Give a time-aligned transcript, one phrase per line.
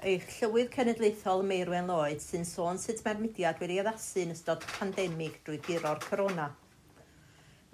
[0.00, 5.34] eich llywydd cenedlaethol Meirwen Lloyd sy'n sôn sut mae'r mudiad wedi addasu yn ystod pandemig
[5.44, 6.46] drwy giro'r corona.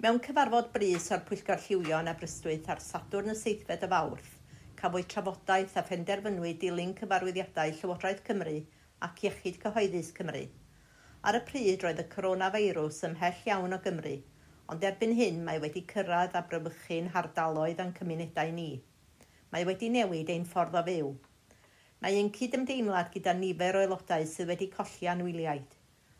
[0.03, 4.33] Mewn cyfarfod brys o'r Pwyllgor Lliwio yn Aberystwyth ar Sadwrn y 7fed y Fawrth,
[4.81, 8.57] cafwyd trafodaeth a phenderfynwyd dilyn cyfarwyddiadau Llywodraeth Cymru
[9.07, 10.43] ac Iechyd Cyhoeddus Cymru.
[11.23, 14.17] Ar y pryd roedd y coronavirus ymhell iawn o Gymru,
[14.67, 18.69] ond erbyn hyn mae wedi cyrraedd a brymychu'n hardaloedd a'n cymunedau ni.
[19.55, 21.15] Mae wedi newid ein ffordd o fyw–
[22.05, 25.71] Mae ein cydymdeimlad gyda nifer o aelodau sydd wedi colli anwyliaid.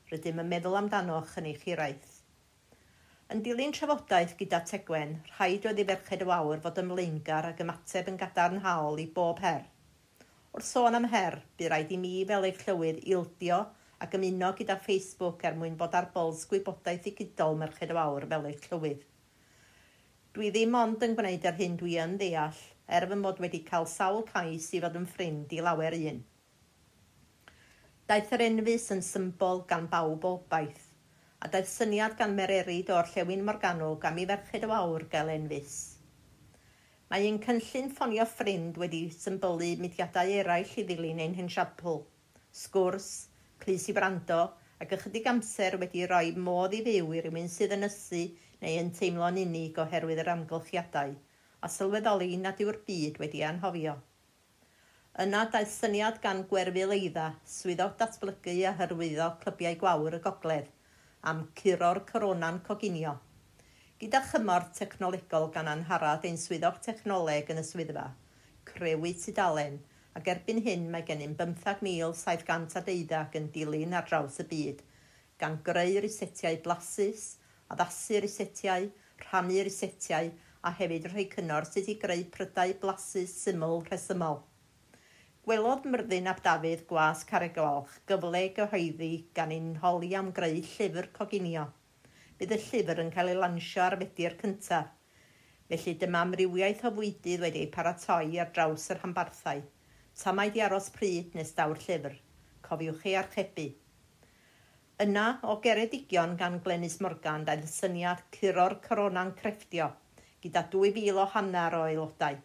[0.10, 2.16] Rydym yn meddwl amdanoch yn eich hiraeth.
[3.36, 8.10] Yn dilyn trafodaeth gyda Tegwen, rhaid oedd i Ferched y Wawr fod ymlaengar ac ymateb
[8.10, 9.68] yn gadarnhaol i bob her.
[10.56, 13.60] Wrth sôn am her, bu rhaid i mi fel eich llywydd ildio
[14.02, 18.26] ac ymuno gyda Facebook er mwyn bod ar bols gwybodaeth i gydol Merched y Wawr
[18.34, 19.06] fel eich llywydd.
[20.34, 23.86] Dwi ddim ond yn gwneud ar hyn dwi yn ddeall– er fy mod wedi cael
[23.92, 26.22] sawl cais i fod yn ffrind i lawer un.
[28.08, 30.86] Daeth yr enfus yn symbol gan bawb o baith,
[31.44, 35.76] a daeth syniad gan Mererid o'r Llewyn Morganwg am i ferched o awr gael enfus.
[37.12, 42.02] Mae un cynllun ffonio ffrind wedi symbolu mudiadau eraill i ddilyn ein hensiapl,
[42.64, 43.12] sgwrs,
[43.60, 44.42] clus i brando
[44.80, 48.28] ac ychydig amser wedi rhoi modd i fyw i rywun sydd yn ysu
[48.64, 51.18] neu yn teimlo'n unig oherwydd yr amgylchiadau–
[51.62, 53.96] a sylweddoli nad yw'r byd wedi anhofio.
[55.24, 60.68] Yna daeth syniad gan Gwerfyl Eidda, swyddo datblygu a hyrwyddo clybiau gwawr y gogledd,
[61.32, 63.16] am curo'r corona'n coginio,
[63.98, 68.06] gyda chymor technolegol gan anharad ein swyddog technoleg yn y swyddfa,
[68.70, 69.80] crewi tudalen,
[70.18, 74.86] ac erbyn hyn mae gennym 15,700 adeuddag yn dilyn ar draws y byd,
[75.42, 77.26] gan greu risetiau blasus,
[77.74, 78.92] addasu risetiau,
[79.26, 80.30] rhannu risetiau
[80.66, 84.40] a hefyd rhoi cynnor sydd i greu prydau blasu syml rhesymol.
[85.48, 87.58] Gwelodd Myrddin ap Dafydd Gwas Carreg
[88.12, 91.68] gyfle gyhoeddi gan unholi am greu llyfr coginio.
[92.40, 94.90] Bydd y llyfr yn cael ei lansio ar fedi'r cyntaf.
[95.70, 99.62] Felly dyma amrywiaeth o fwydydd wedi ei paratoi ar draws yr hanbarthau.
[100.24, 102.18] Ta mae di aros pryd nes daw'r llyfr.
[102.68, 103.70] Cofiwch ei archebu.
[105.06, 109.94] Yna, o geredigion gan Glenis Morgan daeth y syniad curo'r corona'n crefftio–
[110.48, 112.42] gyda 2,000 o hanner o aelodau.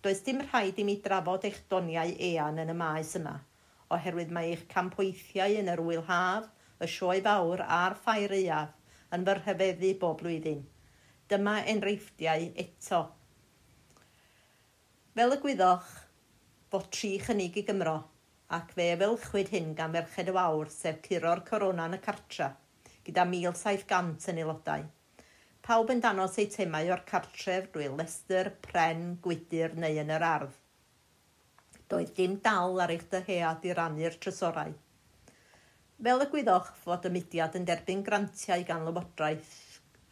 [0.00, 3.34] Does dim rhaid i mi drafod eich doniau ean yn y maes yma,
[3.92, 6.46] oherwydd mae eich campweithiau yn yr wylhaf,
[6.80, 8.76] y sioe fawr a'r ffair eiaf
[9.12, 10.62] yn fy rhyfeddu bob blwyddyn.
[11.28, 13.00] Dyma enreifftiau eto.
[15.18, 15.90] Fel y gwyddoch,
[16.72, 17.98] fod tri chynnig i Gymro,
[18.56, 22.48] ac fe felchwyd hyn gan merched y wawr sef curo'r corona yn y cartra,
[23.04, 24.88] gyda 1,700 yn aelodau.
[25.60, 30.54] Pawb yn danos eitemau o'r cartref drwy lester, pren, gwydyr neu yn yr ardd.
[31.92, 34.72] Doedd dim dal ar eich dyhead i rannu'r trysorau.
[36.06, 39.52] Fel y gwyddoch fod y mudiad yn derbyn grantiau gan lywodraeth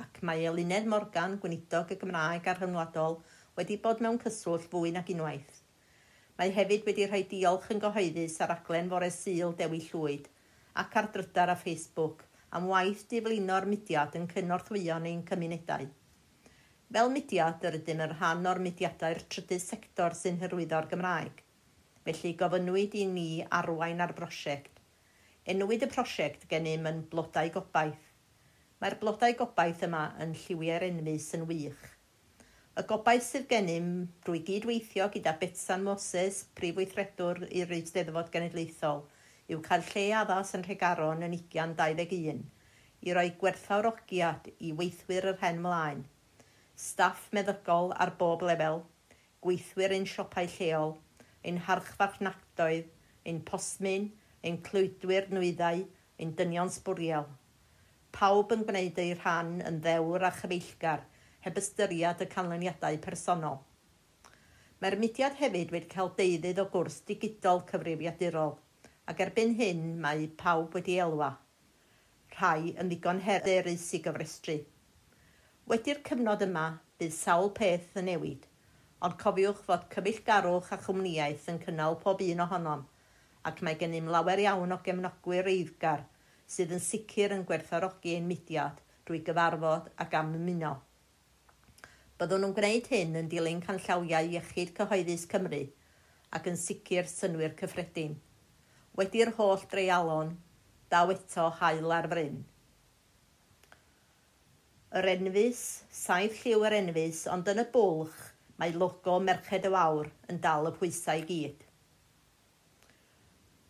[0.05, 3.17] ac mae Eluned Morgan, gwynidog y Gymraeg a'r Rhyngwladol
[3.57, 5.63] wedi bod mewn cyswllt fwy nag unwaith.
[6.37, 10.29] Mae hefyd wedi rhoi diolch yn gyhoeddus ar aglen fore Sul Dewi Llwyd
[10.85, 15.89] ac ar drydar a Facebook am waith diflino'r mudiad yn cynorthwyon ein cymunedau.
[16.97, 21.43] Fel mudiad, yr ydym yn rhan o'r mudiadau'r trydydd sector sy'n hyrwyddo'r Gymraeg.
[22.07, 23.27] Felly gofynnwyd i ni
[23.59, 24.81] arwain ar brosiect.
[25.49, 28.09] Enwyd y prosiect gennym yn blodau gobaith.
[28.81, 31.85] Mae'r blodau gobaith yma yn lliwiau'r enmys yn wych.
[32.79, 33.93] Y gobaith sydd gennym
[34.25, 39.05] drwy gydweithio gyda Betsan Moses, prif weithredwr i'r Eisteddfod Genedlaethol–
[39.49, 42.41] yw cael lle addas yn Rhegaron yn 2021
[43.09, 46.03] i roi gwerthawrogiad i weithwyr yr hen mlaen,
[46.77, 48.83] staff meddygol ar bob lefel,
[49.47, 50.93] gweithwyr ein siopau lleol,
[51.49, 52.93] ein harchfarchnadoedd,
[53.25, 54.11] ein posmyn,
[54.45, 55.81] ein clwydwyr nwyddau,
[56.21, 57.25] ein dynion sbwriel.
[58.13, 61.09] Pawb yn gwneud ei rhan yn ddewr a chyfeillgar
[61.47, 63.63] heb ystyried y canlyniadau personol.
[64.83, 68.59] Mae'r mudiad hefyd wedi cael deuddydd o gwrs digidol cyfrifiadurol–
[69.09, 71.31] ac erbyn hyn mae pawb wedi elwa.
[72.35, 74.57] Rhai yn ddigon herderus i gyfrestru.
[75.71, 76.65] Wedi'r cyfnod yma,
[77.01, 78.45] bydd sawl peth yn newid,
[79.01, 82.85] ond cofiwch fod cyfeillgarwch a chwmniaeth yn cynnal pob un ohonom,
[83.49, 86.05] ac mae gennym lawer iawn o gefnogwyr eiddgar
[86.45, 90.77] sydd yn sicr yn gwerthorogi ein mudiad drwy gyfarfod ac am ymuno.
[92.21, 95.65] Byddwn nhw'n gwneud hyn yn dilyn canllawiau iechyd cyhoeddus Cymru
[96.37, 98.19] ac yn sicr synwyr cyffredin–
[98.99, 100.33] wedi'r holl dreialon,
[100.91, 102.41] daw eto hael ar fryn.
[104.99, 105.61] Yr enfus,
[105.93, 108.23] saith lliw yr enfus, ond yn y bwlch
[108.59, 111.63] mae logo Merched y wawr yn dal y pwysau i gyd.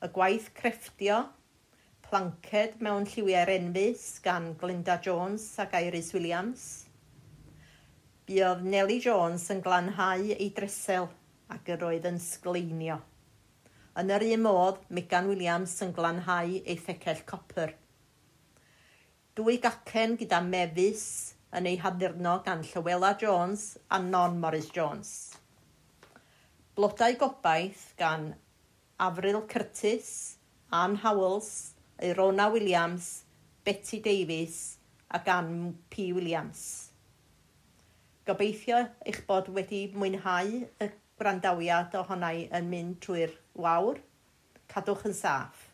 [0.06, 1.19] Y gwaith crefftio,
[2.06, 6.64] planced mewn lliwiau'r enfus gan Glenda Jones ac Iris Williams.
[8.30, 11.10] Buodd Nelly Jones yn glanhau ei dresel
[11.52, 13.02] ac yr oedd yn sgleinio.
[13.96, 17.73] Yn yr un modd, Megan Williams yn glanhau ei thecell copr.
[19.38, 21.05] Dwy gacen gyda mefus
[21.56, 25.12] yn ei haddurno gan Llywela Jones a Non Morris Jones.
[26.76, 28.35] Blodau gobaith gan
[29.00, 30.37] Afril Curtis,
[30.70, 33.25] Anne Howells, Eirona Williams,
[33.64, 34.76] Betty Davies
[35.11, 36.90] a gan P Williams.
[38.26, 43.34] Gobeithio eich bod wedi mwynhau y gwrandawiad ohona yn mynd trwy'r
[43.64, 44.02] wawr.
[44.72, 45.67] Cadwch yn saff.